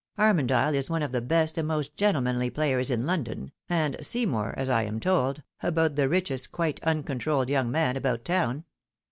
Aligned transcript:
Armondyle 0.17 0.73
is 0.73 0.89
one 0.89 1.03
of 1.03 1.11
the 1.11 1.21
best 1.21 1.59
and 1.59 1.67
most 1.67 1.95
gentlemanly 1.95 2.49
players 2.49 2.89
in 2.89 3.05
London; 3.05 3.51
and 3.69 3.97
Seymour, 4.03 4.55
as 4.57 4.67
I 4.67 4.81
am 4.81 4.99
told, 4.99 5.43
about 5.61 5.95
the 5.95 6.09
richest 6.09 6.51
quite 6.51 6.81
uncontrolled 6.83 7.51
young 7.51 7.69
man 7.69 7.95
about 7.95 8.25
town. 8.25 8.63